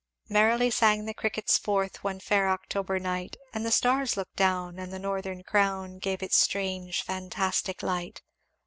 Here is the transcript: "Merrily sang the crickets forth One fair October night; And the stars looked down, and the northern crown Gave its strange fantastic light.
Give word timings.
"Merrily 0.29 0.71
sang 0.71 1.05
the 1.05 1.13
crickets 1.13 1.59
forth 1.59 2.03
One 2.03 2.19
fair 2.19 2.49
October 2.49 2.97
night; 2.97 3.37
And 3.53 3.63
the 3.63 3.71
stars 3.71 4.17
looked 4.17 4.35
down, 4.35 4.79
and 4.79 4.91
the 4.91 4.97
northern 4.97 5.43
crown 5.43 5.99
Gave 5.99 6.23
its 6.23 6.37
strange 6.37 7.03
fantastic 7.03 7.83
light. 7.83 8.23